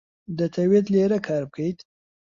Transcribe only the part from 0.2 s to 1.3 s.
دەتەوێت لێرە